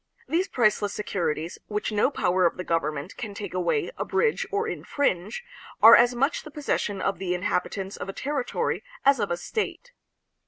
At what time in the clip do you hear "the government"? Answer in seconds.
2.57-3.15